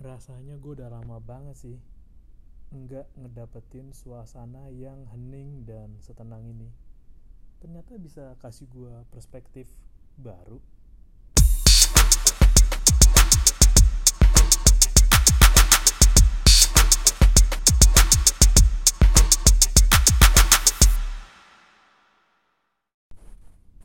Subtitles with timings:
[0.00, 1.76] Rasanya gue udah lama banget sih
[2.72, 6.72] nggak ngedapetin suasana yang hening dan setenang ini.
[7.60, 9.68] Ternyata bisa kasih gue perspektif
[10.16, 10.56] baru.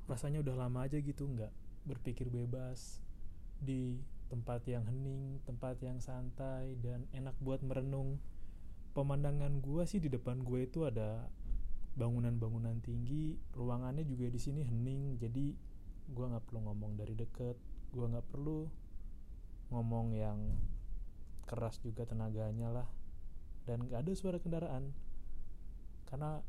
[0.07, 1.51] Rasanya udah lama aja gitu nggak
[1.83, 3.03] berpikir bebas
[3.59, 8.17] di tempat yang hening, tempat yang santai dan enak buat merenung.
[8.95, 11.27] Pemandangan gua sih di depan gue itu ada
[11.95, 15.55] bangunan-bangunan tinggi, ruangannya juga di sini hening, jadi
[16.11, 17.55] gua nggak perlu ngomong dari deket,
[17.91, 18.67] gua nggak perlu
[19.71, 20.39] ngomong yang
[21.47, 22.87] keras juga tenaganya lah,
[23.67, 24.91] dan nggak ada suara kendaraan,
[26.07, 26.39] karena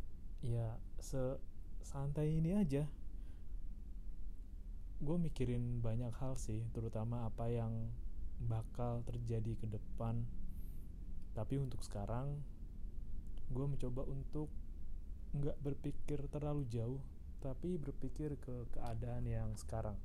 [0.43, 2.87] ya sesantai ini aja
[4.97, 7.93] gue mikirin banyak hal sih terutama apa yang
[8.41, 10.25] bakal terjadi ke depan.
[11.37, 12.41] Tapi untuk sekarang
[13.53, 14.49] gue mencoba untuk
[15.37, 17.03] nggak berpikir terlalu jauh
[17.45, 19.97] tapi berpikir ke keadaan yang sekarang.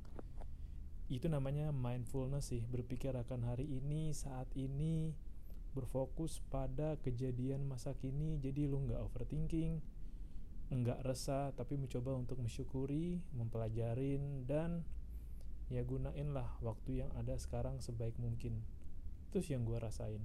[1.08, 5.16] Itu namanya mindfulness sih berpikir akan hari ini saat ini
[5.72, 9.80] berfokus pada kejadian masa kini jadi lu nggak overthinking
[10.72, 14.80] enggak resah tapi mencoba untuk mensyukuri, mempelajarin dan
[15.68, 18.64] ya gunain lah waktu yang ada sekarang sebaik mungkin.
[19.32, 20.20] Sih yang gue rasain.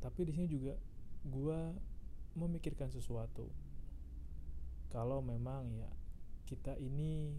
[0.00, 0.76] Tapi di sini juga
[1.24, 1.60] gue
[2.36, 3.48] memikirkan sesuatu.
[4.92, 5.88] Kalau memang ya
[6.48, 7.32] kita ini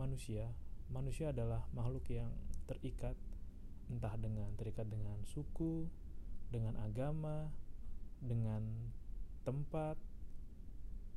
[0.00, 0.48] manusia,
[0.88, 2.32] manusia adalah makhluk yang
[2.64, 3.16] terikat
[3.90, 5.84] entah dengan terikat dengan suku,
[6.48, 7.50] dengan agama,
[8.22, 8.62] dengan
[9.42, 9.98] tempat,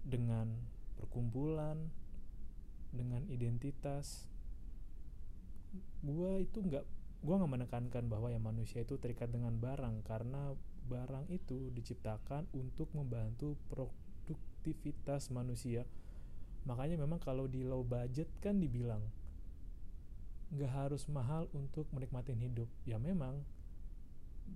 [0.04, 0.52] dengan
[1.00, 1.90] perkumpulan
[2.94, 4.30] dengan identitas
[6.06, 6.86] gue itu nggak
[7.24, 10.54] gue nggak menekankan bahwa ya manusia itu terikat dengan barang karena
[10.92, 15.88] barang itu diciptakan untuk membantu produktivitas manusia.
[16.68, 19.00] Makanya memang kalau di low budget kan dibilang
[20.52, 22.68] nggak harus mahal untuk menikmati hidup.
[22.84, 23.40] Ya memang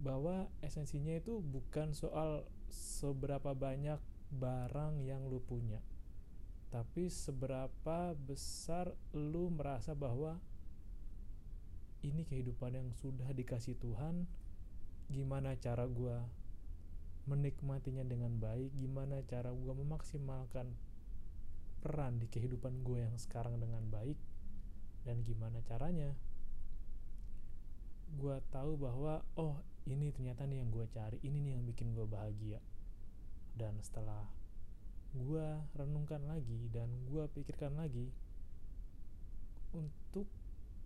[0.04, 3.98] bahwa esensinya itu bukan soal seberapa banyak
[4.32, 5.80] barang yang lu punya.
[6.68, 10.36] Tapi seberapa besar lu merasa bahwa
[12.04, 14.28] ini kehidupan yang sudah dikasih Tuhan
[15.08, 16.18] gimana cara gue
[17.28, 20.68] menikmatinya dengan baik gimana cara gue memaksimalkan
[21.84, 24.20] peran di kehidupan gue yang sekarang dengan baik
[25.08, 26.12] dan gimana caranya
[28.16, 32.08] gue tahu bahwa oh ini ternyata nih yang gue cari ini nih yang bikin gue
[32.08, 32.60] bahagia
[33.58, 34.30] dan setelah
[35.18, 38.14] gue renungkan lagi dan gue pikirkan lagi
[39.74, 40.30] untuk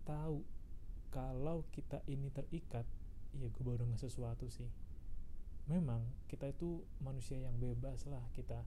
[0.08, 0.40] tahu
[1.12, 2.88] kalau kita ini terikat
[3.36, 4.68] ya gue baru nggak sesuatu sih.
[5.68, 8.64] Memang kita itu manusia yang bebas lah kita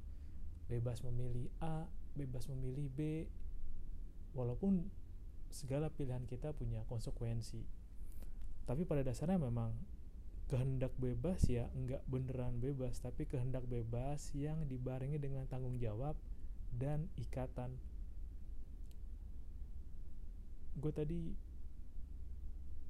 [0.69, 3.27] bebas memilih A bebas memilih B
[4.31, 4.87] walaupun
[5.51, 7.63] segala pilihan kita punya konsekuensi.
[8.65, 9.75] Tapi pada dasarnya memang
[10.45, 16.13] kehendak bebas ya enggak beneran bebas tapi kehendak bebas yang dibarengi dengan tanggung jawab
[16.75, 17.73] dan ikatan.
[20.75, 21.33] Gue tadi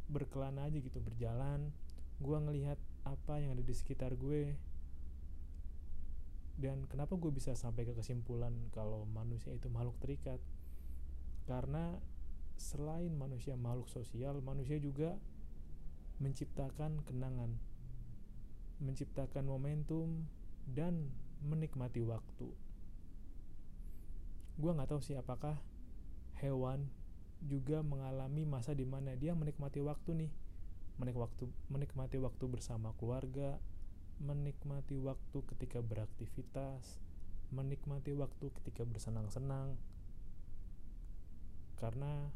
[0.09, 1.69] berkelana aja gitu berjalan.
[2.19, 4.57] Gue ngelihat apa yang ada di sekitar gue.
[6.55, 10.39] Dan kenapa gue bisa sampai ke kesimpulan kalau manusia itu makhluk terikat?
[11.45, 11.93] Karena
[12.55, 15.19] selain manusia makhluk sosial manusia juga
[16.19, 17.59] menciptakan kenangan,
[18.79, 20.27] menciptakan momentum,
[20.65, 21.11] dan
[21.45, 22.49] menikmati waktu.
[24.55, 25.59] Gue nggak tahu sih apakah
[26.39, 26.87] hewan
[27.43, 30.31] juga mengalami masa di mana dia menikmati waktu nih,
[30.97, 33.59] menik waktu, menikmati waktu bersama keluarga,
[34.23, 37.03] menikmati waktu ketika beraktivitas,
[37.51, 39.75] menikmati waktu ketika bersenang-senang.
[41.75, 42.31] Karena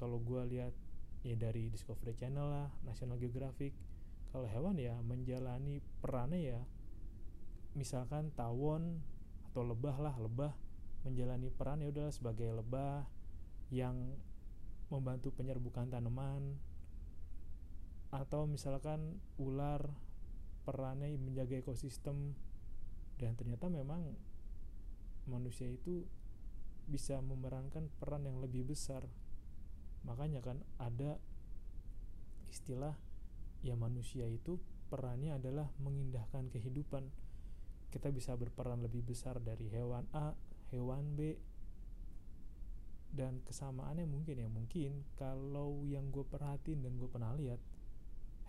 [0.00, 0.72] kalau gue lihat
[1.20, 3.76] ya dari Discovery Channel lah National Geographic.
[4.30, 6.60] Kalau hewan ya menjalani perannya ya
[7.74, 9.02] misalkan tawon
[9.50, 10.54] atau lebah lah lebah
[11.02, 13.06] menjalani peran ya udah sebagai lebah
[13.72, 14.16] yang
[14.90, 16.58] membantu penyerbukan tanaman.
[18.10, 19.86] Atau misalkan ular
[20.66, 22.34] perannya menjaga ekosistem.
[23.20, 24.16] Dan ternyata memang
[25.28, 26.08] manusia itu
[26.90, 29.06] bisa memerankan peran yang lebih besar
[30.04, 31.20] makanya kan ada
[32.50, 32.96] istilah
[33.60, 34.58] ya manusia itu
[34.90, 37.06] perannya adalah mengindahkan kehidupan.
[37.90, 40.34] Kita bisa berperan lebih besar dari hewan A
[40.70, 41.34] hewan B
[43.10, 47.58] dan kesamaannya mungkin ya mungkin kalau yang gue perhatiin dan gue pernah lihat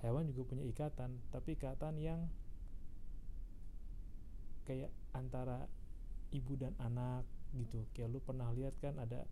[0.06, 2.30] hewan juga punya ikatan tapi ikatan yang
[4.69, 5.65] kayak antara
[6.30, 7.25] ibu dan anak
[7.57, 7.83] gitu.
[7.92, 9.27] Kayak lu pernah lihat kan ada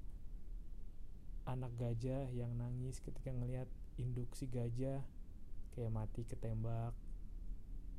[1.50, 3.66] anak gajah yang nangis ketika ngelihat
[3.98, 5.02] induk si gajah
[5.74, 6.94] kayak mati ketembak.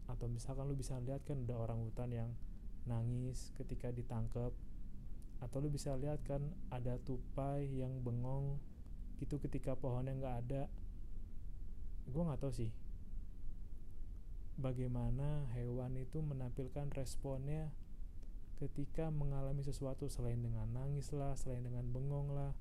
[0.07, 2.31] Atau misalkan lu bisa lihat kan ada orang hutan yang
[2.87, 4.55] nangis ketika ditangkap
[5.41, 8.61] atau lu bisa lihat kan ada tupai yang bengong
[9.21, 10.63] gitu ketika pohonnya nggak ada.
[12.09, 12.71] Gue nggak tahu sih.
[14.61, 17.73] Bagaimana hewan itu menampilkan responnya
[18.61, 22.53] ketika mengalami sesuatu selain dengan nangis lah, selain dengan bengong lah.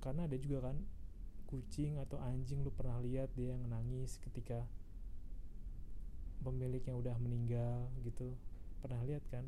[0.00, 0.76] Karena ada juga kan
[1.46, 4.64] kucing atau anjing lu pernah lihat dia yang nangis ketika
[6.40, 8.32] pemiliknya udah meninggal gitu.
[8.80, 9.44] Pernah lihat kan?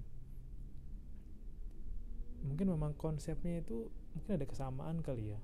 [2.43, 5.41] Mungkin memang konsepnya itu mungkin ada kesamaan kali ya.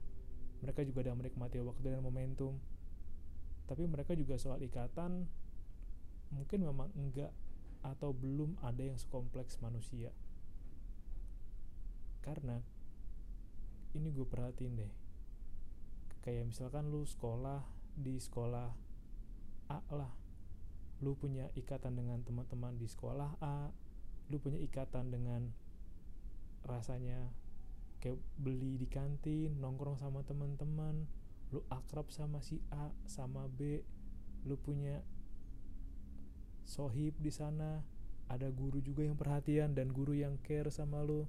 [0.61, 2.59] Mereka juga ada menikmati waktu dan momentum.
[3.71, 5.25] Tapi mereka juga soal ikatan
[6.29, 7.33] mungkin memang enggak
[7.81, 10.13] atau belum ada yang sekompleks manusia
[12.29, 12.61] karena
[13.99, 14.93] ini gue perhatiin deh.
[16.23, 17.67] Kayak misalkan lu sekolah
[17.99, 18.71] di sekolah
[19.75, 20.13] A lah.
[21.03, 23.69] Lu punya ikatan dengan teman-teman di sekolah A
[24.29, 25.49] lu punya ikatan dengan
[26.69, 27.33] rasanya
[27.99, 31.09] kayak beli di kantin nongkrong sama teman-teman
[31.49, 33.81] lu akrab sama si A sama B
[34.45, 35.01] lu punya
[36.69, 37.81] sohib di sana.
[38.29, 41.25] Ada guru juga yang perhatian dan guru yang care sama lo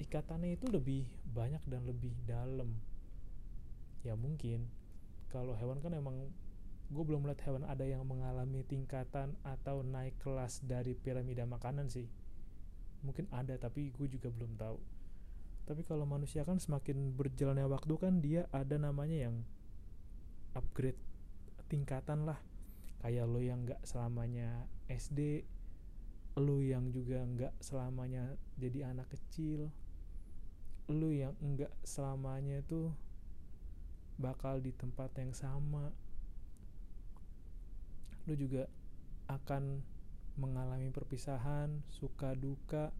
[0.00, 1.04] ikatannya itu lebih
[1.36, 2.72] banyak dan lebih dalam.
[4.00, 4.64] Ya mungkin
[5.28, 6.32] kalau hewan kan emang
[6.90, 12.08] gue belum melihat hewan ada yang mengalami tingkatan atau naik kelas dari piramida makanan sih.
[13.04, 14.78] Mungkin ada tapi gue juga belum tahu.
[15.68, 19.44] Tapi kalau manusia kan semakin berjalannya waktu kan dia ada namanya yang
[20.56, 20.98] upgrade
[21.70, 22.40] tingkatan lah.
[23.04, 25.44] Kayak lo yang nggak selamanya SD
[26.38, 29.68] lo yang juga nggak selamanya jadi anak kecil
[30.90, 32.92] lo yang nggak selamanya tuh
[34.20, 35.94] bakal di tempat yang sama.
[38.28, 38.68] Lo juga
[39.30, 39.80] akan
[40.36, 42.92] mengalami perpisahan suka duka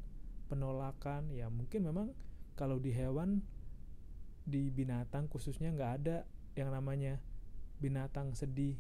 [0.49, 1.29] penolakan.
[1.35, 2.15] Ya mungkin memang
[2.57, 3.45] kalau di hewan
[4.49, 6.17] di binatang khususnya nggak ada
[6.57, 7.21] yang namanya
[7.79, 8.77] binatang sedih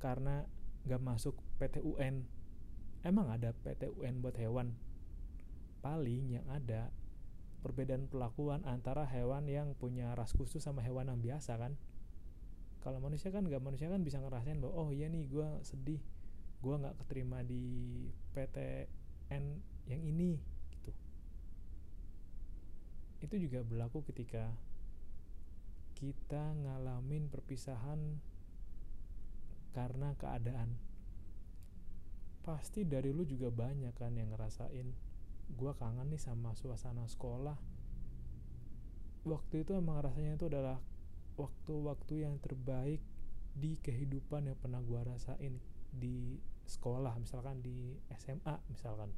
[0.00, 0.48] karena
[0.88, 2.24] gak masuk PTUN
[3.04, 4.76] emang ada PTUN buat hewan?
[5.80, 6.92] Paling yang ada
[7.60, 11.76] perbedaan perlakuan antara hewan yang punya ras khusus sama hewan yang biasa kan?
[12.80, 16.00] Kalau manusia kan gak manusia kan bisa ngerasain bahwa oh iya nih gue sedih
[16.60, 17.64] gue nggak keterima di
[18.36, 19.44] PTN
[19.88, 20.36] yang ini
[20.76, 20.92] gitu.
[23.24, 24.52] Itu juga berlaku ketika
[25.96, 28.20] kita ngalamin perpisahan
[29.72, 30.76] karena keadaan.
[32.40, 35.09] Pasti dari lu juga banyak kan yang ngerasain
[35.56, 37.58] gue kangen nih sama suasana sekolah.
[39.26, 40.80] Waktu itu emang rasanya itu adalah
[41.36, 43.00] waktu-waktu yang terbaik
[43.56, 45.58] di kehidupan yang pernah gue rasain
[45.90, 49.10] di sekolah misalkan di SMA misalkan.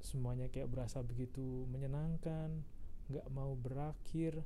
[0.00, 2.64] Semuanya kayak berasa begitu menyenangkan
[3.10, 4.40] nggak mau berakhir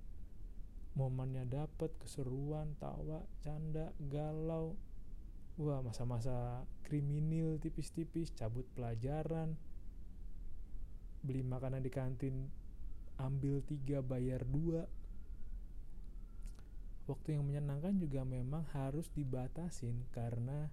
[0.96, 4.74] momennya dapet keseruan tawa canda galau.
[5.54, 9.54] Wah masa-masa kriminal tipis-tipis cabut pelajaran
[11.24, 12.52] beli makanan di kantin
[13.16, 14.84] ambil tiga bayar dua.
[17.08, 20.68] Waktu yang menyenangkan juga memang harus dibatasin karena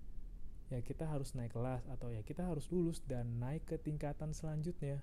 [0.71, 4.99] ya kita harus naik kelas atau ya kita harus lulus dan naik ke tingkatan selanjutnya.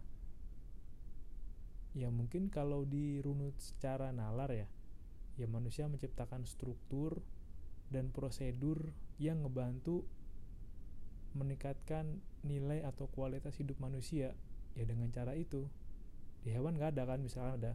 [1.97, 4.69] Ya mungkin kalau dirunut secara nalar ya
[5.39, 7.23] ya manusia menciptakan struktur
[7.89, 8.91] dan prosedur
[9.23, 10.05] yang ngebantu
[11.39, 14.35] meningkatkan nilai atau kualitas hidup manusia
[14.79, 15.67] ya dengan cara itu
[16.47, 17.73] di hewan nggak ada kan misalkan ada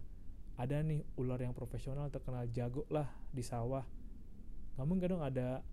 [0.54, 3.82] ada nih ular yang profesional terkenal jago lah di sawah.
[4.78, 5.66] Namun kadang ada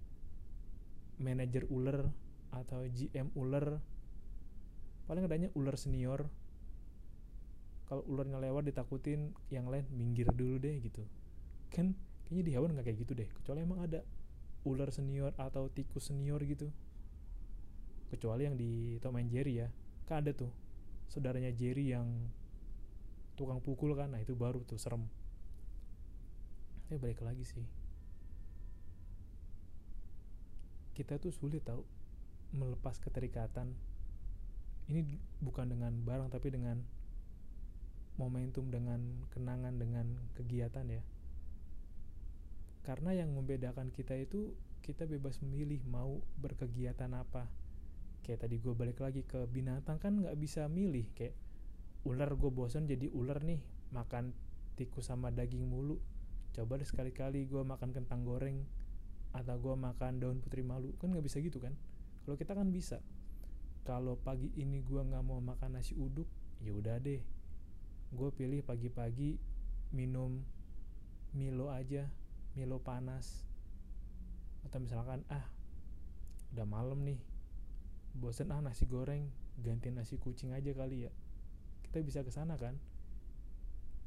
[1.20, 2.08] manajer ular
[2.48, 3.76] atau GM ular?
[5.04, 6.24] Paling adanya ular senior.
[7.84, 11.04] Kalau ularnya lewat ditakutin yang lain minggir dulu deh gitu.
[11.68, 11.92] Kan
[12.24, 14.00] kayaknya di hewan nggak kayak gitu deh kecuali emang ada
[14.64, 16.72] ular senior atau tikus senior gitu.
[18.08, 19.68] Kecuali yang di Tom and Jerry ya
[20.08, 20.50] kan ada tuh
[21.10, 22.06] saudaranya Jerry yang
[23.34, 25.02] tukang pukul kan nah itu baru tuh serem.
[26.86, 27.66] Tapi balik lagi sih.
[30.94, 31.82] Kita tuh sulit tau
[32.54, 33.74] melepas keterikatan.
[34.90, 35.02] Ini
[35.42, 36.78] bukan dengan barang tapi dengan
[38.18, 40.06] momentum dengan kenangan dengan
[40.38, 41.02] kegiatan ya.
[42.86, 47.46] Karena yang membedakan kita itu kita bebas memilih mau berkegiatan apa
[48.30, 51.34] kayak tadi gue balik lagi ke binatang kan nggak bisa milih kayak
[52.06, 53.58] ular gue bosan jadi ular nih
[53.90, 54.30] makan
[54.78, 55.98] tikus sama daging mulu.
[56.54, 58.62] Coba deh sekali-kali gue makan kentang goreng
[59.34, 61.74] atau gue makan daun putri malu kan nggak bisa gitu kan?
[62.22, 63.02] Kalau kita kan bisa.
[63.82, 66.30] Kalau pagi ini gue nggak mau makan nasi uduk
[66.62, 67.18] ya udah deh.
[68.14, 69.42] Gue pilih pagi-pagi
[69.90, 70.38] minum
[71.34, 72.06] Milo aja
[72.54, 73.42] Milo panas.
[74.62, 75.50] Atau misalkan ah
[76.54, 77.18] udah malam nih
[78.14, 81.12] bosen ah nasi goreng ganti nasi kucing aja kali ya.
[81.84, 82.78] Kita bisa ke sana kan?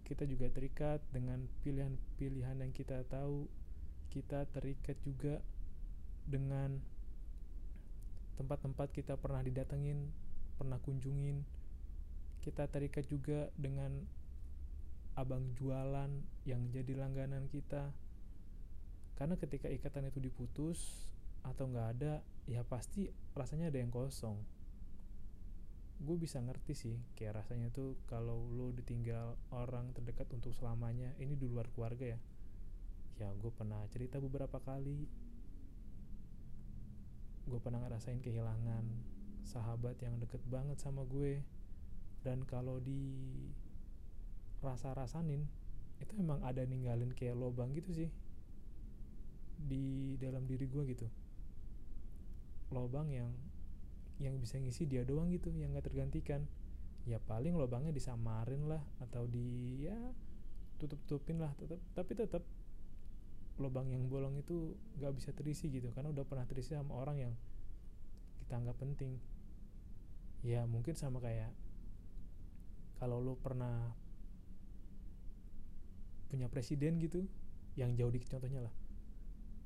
[0.03, 3.47] Kita juga terikat dengan pilihan-pilihan yang kita tahu.
[4.11, 5.39] Kita terikat juga
[6.27, 6.79] dengan
[8.35, 10.11] tempat-tempat kita pernah didatengin
[10.57, 11.43] pernah kunjungin.
[12.43, 14.03] Kita terikat juga dengan
[15.13, 16.09] abang jualan
[16.43, 17.93] yang jadi langganan kita.
[19.13, 21.07] Karena ketika ikatan itu diputus
[21.45, 24.35] atau nggak ada ya pasti rasanya ada yang kosong.
[26.03, 31.39] Gue bisa ngerti sih kayak rasanya tuh kalau lo ditinggal orang terdekat untuk selamanya ini
[31.39, 32.19] di luar keluarga ya.
[33.23, 35.07] Ya gue pernah cerita beberapa kali.
[37.47, 38.83] Gue pernah ngerasain kehilangan
[39.47, 41.39] sahabat yang deket banget sama gue.
[42.23, 43.11] Dan kalau di
[44.63, 45.43] rasa-rasanin
[45.99, 48.09] itu emang ada ninggalin kayak lobang gitu sih
[49.59, 51.07] di dalam diri gue gitu
[52.73, 53.29] lobang yang
[54.21, 56.45] yang bisa ngisi dia doang gitu yang gak tergantikan.
[57.03, 59.95] Ya paling lobangnya disamarin lah atau di ya
[60.79, 62.43] tutup tutupin lah tetap tapi tetap
[63.61, 67.33] lobang yang bolong itu gak bisa terisi gitu karena udah pernah terisi sama orang yang
[68.43, 69.19] kita anggap penting.
[70.43, 71.51] Ya mungkin sama kayak
[72.99, 73.95] kalau lo pernah
[76.31, 77.27] punya presiden gitu
[77.75, 78.73] yang jauh dikit contohnya lah.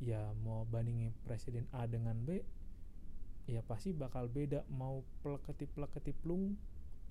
[0.02, 2.57] Ya mau bandingin presiden A dengan B
[3.48, 4.68] ya pasti bakal beda.
[4.70, 6.60] Mau pleketip pleketip plung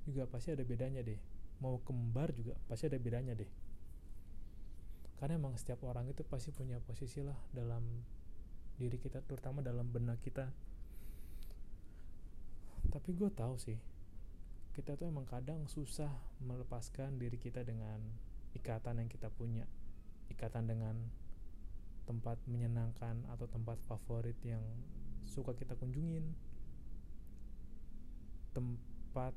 [0.04, 1.18] juga pasti ada bedanya deh.
[1.64, 3.48] Mau kembar juga pasti ada bedanya deh.
[5.16, 7.82] Karena emang setiap orang itu pasti punya posisi lah dalam
[8.76, 10.52] diri kita terutama dalam benak kita.
[12.92, 13.80] Tapi gue tahu sih
[14.76, 16.12] kita tuh emang kadang susah
[16.44, 17.96] melepaskan diri kita dengan
[18.52, 19.64] ikatan yang kita punya.
[20.28, 21.00] Ikatan dengan
[22.04, 24.62] tempat menyenangkan atau tempat favorit yang
[25.26, 26.32] suka kita kunjungin.
[28.54, 29.34] Tempat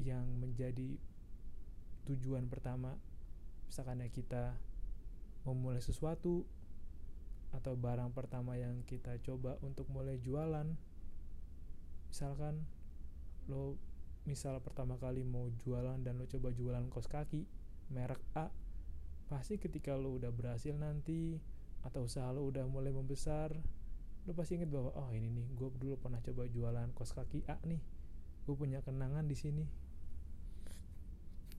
[0.00, 0.96] yang menjadi
[2.08, 2.96] tujuan pertama
[3.68, 4.56] misalkan ya kita
[5.46, 6.42] memulai sesuatu
[7.54, 10.66] atau barang pertama yang kita coba untuk mulai jualan.
[12.10, 12.66] Misalkan
[13.46, 13.78] lo
[14.26, 17.46] misal pertama kali mau jualan dan lo coba jualan kos kaki
[17.90, 18.52] merek A
[19.26, 21.38] pasti ketika lo udah berhasil nanti
[21.86, 23.54] atau usaha lo udah mulai membesar
[24.30, 27.58] lo pasti inget bahwa oh ini nih gue dulu pernah coba jualan kos kaki A
[27.66, 27.82] nih.
[28.46, 29.66] Gue punya kenangan di sini.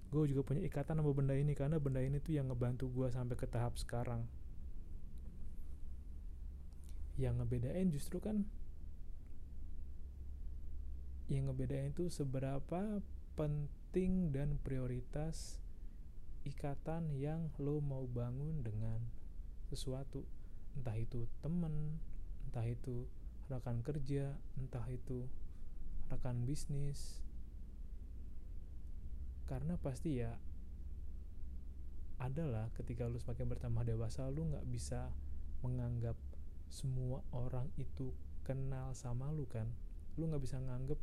[0.08, 3.36] Gue juga punya ikatan sama benda ini karena benda ini tuh yang ngebantu gue sampai
[3.36, 4.24] ke tahap sekarang.
[7.20, 8.48] Yang ngebedain justru kan
[11.28, 13.04] yang ngebedain itu seberapa
[13.36, 15.60] penting dan prioritas
[16.48, 19.04] ikatan yang lo mau bangun dengan
[19.68, 20.24] sesuatu.
[20.72, 22.00] Entah itu temen
[22.51, 23.08] entah itu
[23.48, 25.24] rekan kerja entah itu
[26.12, 27.24] rekan bisnis.
[29.48, 30.36] Karena pasti ya
[32.20, 35.08] adalah ketika lu semakin bertambah dewasa lu nggak bisa
[35.63, 36.20] menganggap
[36.67, 38.12] semua orang itu
[38.43, 39.72] kenal sama lu kan.
[40.20, 41.00] Lu nggak bisa nganggap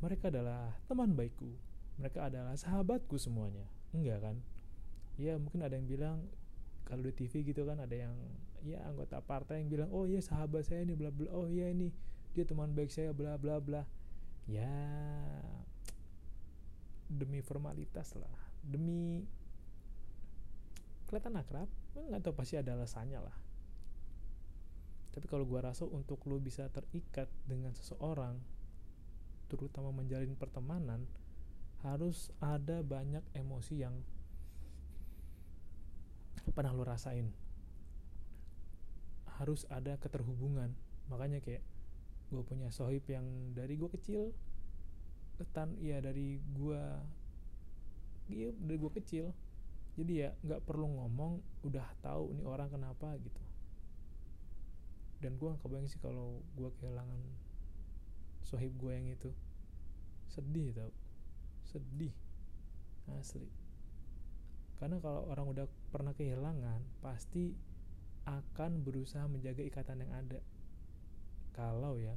[0.00, 3.66] mereka adalah teman baikku mereka adalah sahabatku semuanya.
[3.90, 4.36] Enggak kan?
[5.18, 6.30] Ya mungkin ada yang bilang
[6.88, 8.16] kalau di TV gitu kan ada yang
[8.64, 11.92] ya anggota partai yang bilang oh iya sahabat saya ini bla bla oh iya ini
[12.32, 13.84] dia teman baik saya bla bla bla.
[14.48, 14.72] Ya
[17.12, 18.32] demi formalitas lah
[18.64, 19.24] demi
[21.08, 23.36] kelihatan akrab nggak tahu pasti ada alasannya lah.
[25.12, 28.40] Tapi kalau gua rasa untuk lu bisa terikat dengan seseorang
[29.52, 31.04] terutama menjalin pertemanan
[31.84, 33.96] harus ada banyak emosi yang
[36.54, 37.30] pernah lo rasain?
[39.38, 40.74] Harus ada keterhubungan.
[41.08, 41.62] Makanya kayak
[42.28, 43.24] gue punya sohib yang
[43.56, 44.36] dari gue kecil
[45.54, 46.82] tan ya dari gue
[48.28, 49.30] iya dari gue kecil.
[49.98, 53.42] Jadi ya nggak perlu ngomong udah tahu nih orang kenapa gitu.
[55.18, 57.18] Dan gue gak kebayang sih kalau gue kehilangan
[58.46, 59.34] sohib gue yang itu.
[60.30, 60.94] Sedih tau.
[61.66, 62.14] Sedih.
[63.08, 63.57] Asli
[64.78, 67.54] karena kalau orang udah pernah kehilangan pasti
[68.26, 70.40] akan berusaha menjaga ikatan yang ada.
[71.54, 72.14] Kalau ya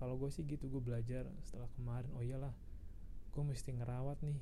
[0.00, 2.52] kalau gue sih gitu gue belajar setelah kemarin oh iyalah
[3.30, 4.36] gue mesti ngerawat nih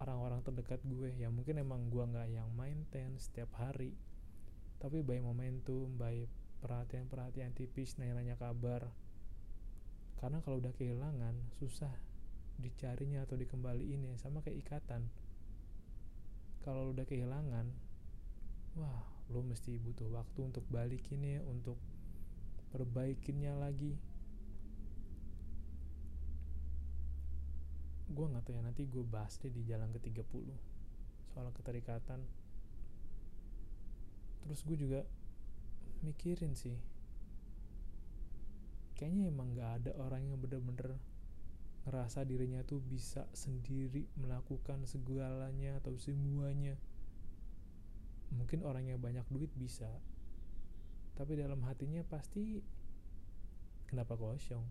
[0.00, 3.92] orang-orang terdekat gue ya mungkin emang gue nggak yang maintain setiap hari
[4.80, 6.24] tapi by momentum by
[6.60, 8.92] perhatian-perhatian tipis nanya-nanya kabar.
[10.20, 11.92] Karena kalau udah kehilangan susah
[12.60, 15.08] dicarinya atau dikembaliin ya sama kayak ikatan
[16.60, 17.66] kalau udah kehilangan
[18.76, 21.78] wah lo mesti butuh waktu untuk balikinnya untuk
[22.74, 23.94] perbaikinnya lagi.
[28.10, 30.26] Gue nggak tahu ya nanti gue bahas deh di jalan ke 30
[31.30, 32.20] soal keterikatan.
[34.42, 35.00] Terus gue juga
[36.02, 36.74] mikirin sih
[39.00, 40.96] kayaknya emang nggak ada orang yang bener-bener
[41.90, 46.78] ngerasa dirinya tuh bisa sendiri melakukan segalanya atau semuanya.
[48.30, 49.90] Mungkin orang yang banyak duit bisa
[51.20, 52.64] tapi dalam hatinya pasti
[53.84, 54.64] kenapa kosong?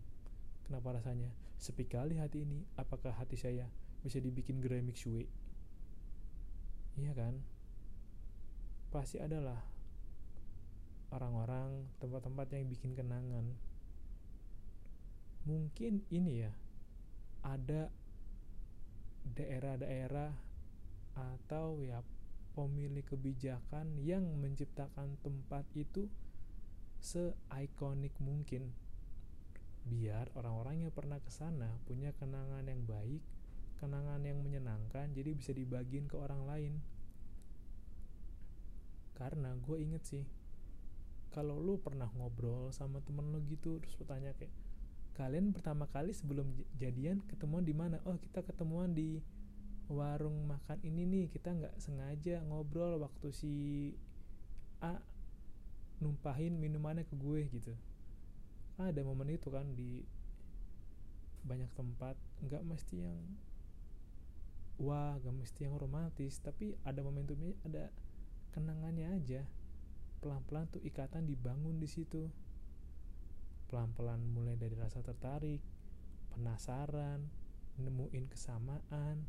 [0.66, 2.66] Kenapa rasanya sepi kali hati ini?
[2.74, 3.70] Apakah hati saya
[4.02, 5.30] bisa dibikin gremik suwe
[6.98, 7.38] iya kan?
[8.90, 9.62] Pasti adalah
[11.14, 13.46] orang-orang tempat-tempat yang bikin kenangan.
[15.46, 16.50] Mungkin ini ya
[17.42, 17.88] ada
[19.36, 20.32] daerah-daerah
[21.14, 22.00] atau ya
[22.54, 26.10] pemilik kebijakan yang menciptakan tempat itu
[27.00, 28.68] se-ikonik mungkin
[29.88, 33.24] biar orang-orang yang pernah ke sana punya kenangan yang baik,
[33.80, 36.72] kenangan yang menyenangkan, jadi bisa dibagiin ke orang lain.
[39.16, 40.24] Karena gue inget sih,
[41.32, 44.52] kalau lu pernah ngobrol sama temen lu gitu, terus lu tanya kayak,
[45.20, 46.48] kalian pertama kali sebelum
[46.80, 48.00] jadian ketemuan di mana?
[48.08, 49.20] Oh kita ketemuan di
[49.92, 51.26] warung makan ini nih.
[51.28, 53.54] Kita nggak sengaja ngobrol waktu si
[54.80, 54.96] A
[56.00, 57.76] numpahin minumannya ke gue gitu.
[58.80, 60.00] Ada momen itu kan di
[61.44, 62.16] banyak tempat.
[62.40, 63.20] Nggak mesti yang
[64.80, 67.92] wah nggak mesti yang romantis tapi ada momentumnya ada
[68.56, 69.44] kenangannya aja.
[70.24, 72.32] Pelan-pelan tuh ikatan dibangun di situ
[73.70, 75.62] pelan-pelan mulai dari rasa tertarik
[76.34, 77.22] penasaran
[77.78, 79.22] nemuin kesamaan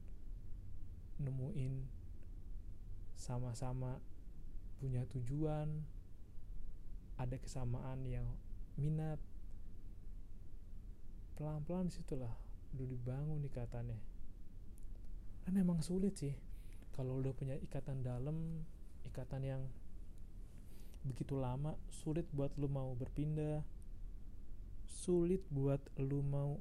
[1.21, 1.86] nemuin
[3.13, 4.01] sama-sama
[4.82, 5.86] punya tujuan
[7.21, 8.25] ada kesamaan yang
[8.82, 9.21] minat.
[11.38, 12.34] Pelan-pelan di situlah
[12.73, 13.99] udah dibangun ikatannya.
[15.45, 16.34] Kan emang sulit sih
[16.97, 18.65] kalau udah punya ikatan dalam
[19.06, 19.62] ikatan yang
[21.01, 23.65] begitu lama sulit buat lu mau berpindah
[24.91, 26.60] sulit buat lu mau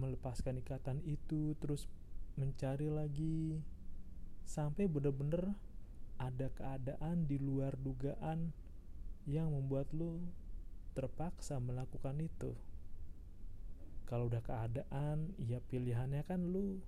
[0.00, 1.84] melepaskan ikatan itu terus
[2.40, 3.60] mencari lagi.
[4.46, 5.52] Sampai bener-bener
[6.16, 8.56] ada keadaan di luar dugaan
[9.28, 10.22] yang membuat lu
[10.96, 12.56] terpaksa melakukan itu.
[14.06, 16.78] Kalau udah keadaan ya pilihannya kan lu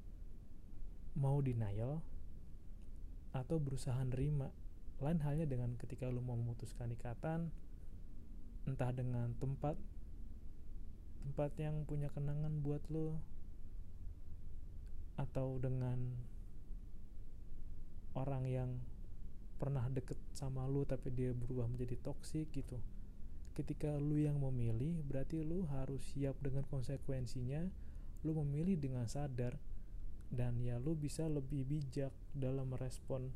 [1.18, 2.00] mau denial
[3.34, 4.48] atau berusaha nerima.
[5.02, 7.50] Lain halnya dengan ketika lu mau memutuskan ikatan
[8.70, 9.74] entah dengan tempat
[11.28, 13.12] tempat yang punya kenangan buat lu
[15.20, 16.00] atau dengan
[18.16, 18.70] orang yang
[19.60, 22.80] pernah deket sama lu tapi dia berubah menjadi toksik gitu?
[23.52, 27.68] Ketika lu yang memilih berarti lu harus siap dengan konsekuensinya
[28.24, 29.52] lu memilih dengan sadar
[30.32, 33.28] dan ya lu bisa lebih bijak dalam merespon.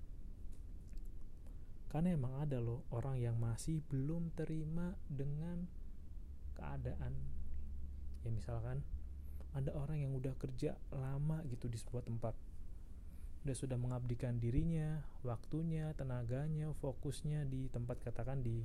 [1.93, 5.69] Karena emang ada loh orang yang masih belum terima dengan
[6.57, 7.42] keadaan
[8.23, 8.83] ya misalkan
[9.53, 12.33] ada orang yang udah kerja lama gitu di sebuah tempat.
[13.43, 18.65] Udah sudah mengabdikan dirinya waktunya tenaganya fokusnya di tempat katakan di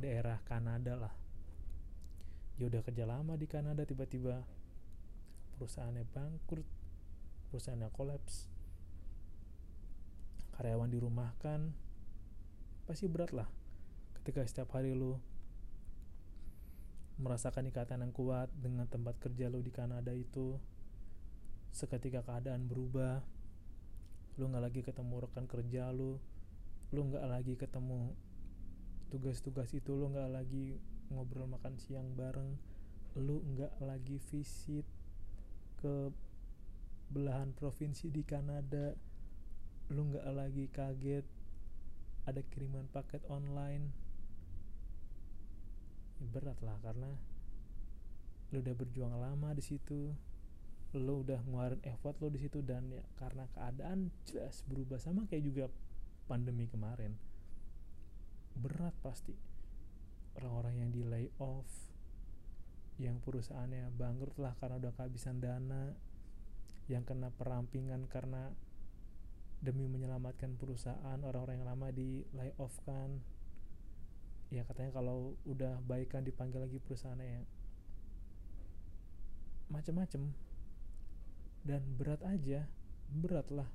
[0.00, 1.14] daerah Kanada lah.
[2.58, 4.42] Dia udah kerja lama di Kanada tiba-tiba
[5.54, 6.66] perusahaannya bangkrut
[7.50, 8.50] perusahaannya kolaps
[10.58, 11.70] karyawan dirumahkan
[12.86, 13.46] pasti berat lah.
[14.18, 15.18] Ketika setiap hari lu
[17.14, 20.58] merasakan ikatan yang kuat dengan tempat kerja lo di Kanada itu
[21.70, 23.22] seketika keadaan berubah
[24.34, 26.18] lo nggak lagi ketemu rekan kerja lo
[26.90, 28.14] lo nggak lagi ketemu
[29.14, 30.74] tugas-tugas itu lo nggak lagi
[31.14, 32.58] ngobrol makan siang bareng
[33.14, 34.86] lo nggak lagi visit
[35.78, 36.10] ke
[37.14, 38.90] belahan provinsi di Kanada
[39.94, 41.26] lo nggak lagi kaget
[42.26, 44.03] ada kiriman paket online
[46.20, 47.10] ya berat lah karena
[48.54, 50.14] lu udah berjuang lama di situ
[50.94, 55.42] lo udah ngeluarin effort lo di situ dan ya karena keadaan jelas berubah sama kayak
[55.42, 55.64] juga
[56.30, 57.18] pandemi kemarin.
[58.54, 59.34] Berat pasti.
[60.38, 61.66] Orang-orang yang di lay off
[62.98, 65.94] yang perusahaannya bangkrut lah karena udah kehabisan dana
[66.86, 68.54] yang kena perampingan karena
[69.58, 73.18] demi menyelamatkan perusahaan orang-orang yang lama di lay off kan
[74.54, 77.42] ya katanya kalau udah baik kan dipanggil lagi perusahaannya ya.
[79.74, 80.30] Macem-macem.
[81.64, 82.68] Dan berat aja
[83.10, 83.68] berat lah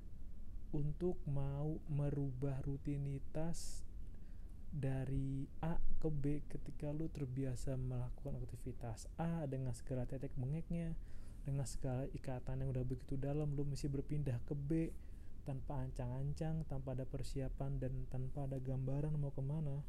[0.69, 3.81] untuk mau merubah rutinitas
[4.69, 10.93] dari A ke B ketika lu terbiasa melakukan aktivitas A dengan segala tetek bengeknya
[11.41, 14.93] dengan segala ikatan yang udah begitu dalam lu mesti berpindah ke B
[15.49, 19.81] tanpa ancang-ancang tanpa ada persiapan dan tanpa ada gambaran mau ke mana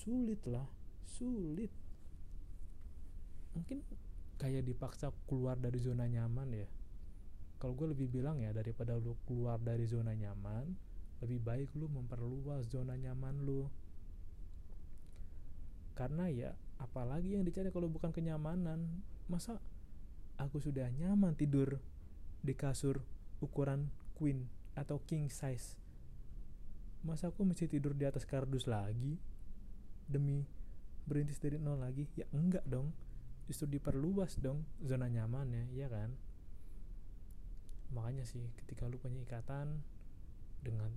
[0.00, 0.64] sulit lah
[1.04, 1.68] sulit.
[3.52, 3.84] Mungkin
[4.40, 6.68] kayak dipaksa keluar dari zona nyaman ya.
[7.60, 10.64] Kalau gue lebih bilang ya daripada lu keluar dari zona nyaman
[11.20, 13.68] lebih baik lu memperluas zona nyaman lu.
[15.92, 19.04] Karena ya apalagi yang dicari kalau bukan kenyamanan.
[19.28, 19.60] Masa
[20.40, 21.76] aku sudah nyaman tidur
[22.40, 23.04] di kasur
[23.44, 25.76] ukuran queen atau king size?
[27.04, 29.20] Masa aku mesti tidur di atas kardus lagi
[30.10, 30.42] demi
[31.06, 32.90] berintis dari nol lagi ya enggak dong.
[33.46, 36.10] Justru diperluas dong zona nyamannya ya kan?
[37.94, 39.82] Makanya sih ketika lu punya ikatan
[40.62, 40.90] dengan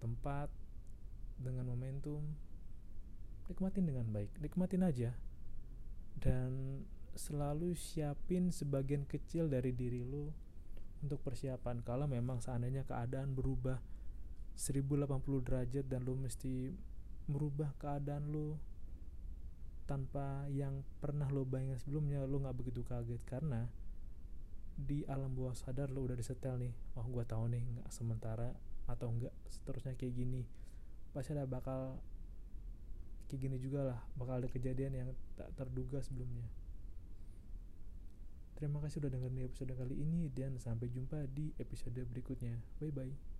[0.00, 0.48] tempat
[1.36, 2.22] dengan momentum
[3.48, 5.10] nikmatin dengan baik nikmatin aja.
[6.16, 6.80] Dan
[7.16, 10.32] selalu siapin sebagian kecil dari diri lu
[11.04, 11.84] untuk persiapan.
[11.84, 13.80] Kalau memang seandainya keadaan berubah
[14.56, 16.72] 1080 derajat dan lu mesti
[17.26, 18.54] merubah keadaan lu
[19.86, 23.70] tanpa yang pernah lo bayangin sebelumnya lo nggak begitu kaget karena
[24.76, 28.50] di alam bawah sadar lo udah disetel nih oh gue tahu nih nggak sementara
[28.86, 30.42] atau enggak seterusnya kayak gini.
[31.10, 31.98] Pasti ada bakal
[33.26, 36.46] kayak gini juga lah bakal ada kejadian yang tak terduga sebelumnya.
[38.56, 42.56] Terima kasih sudah dengerin episode kali ini dan sampai jumpa di episode berikutnya.
[42.80, 43.35] Bye bye